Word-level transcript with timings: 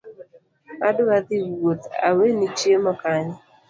Adwa 0.87 1.15
dhii 1.25 1.47
wuoth 1.59 1.85
aweni 2.07 2.45
chiemo 2.57 2.91
kanyo 3.01 3.37